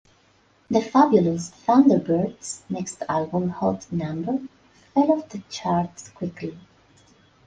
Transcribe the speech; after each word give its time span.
The 0.71 0.81
Fabulous 0.81 1.51
Thunderbirds' 1.67 2.61
next 2.69 3.03
album, 3.07 3.49
"Hot 3.51 3.85
Number", 3.91 4.39
fell 4.95 5.11
off 5.11 5.29
the 5.29 5.43
charts 5.51 6.09
quickly. 6.09 6.57